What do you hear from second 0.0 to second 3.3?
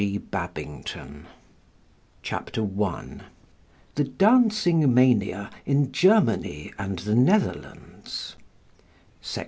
THE DANCING MANIA CHAPTER I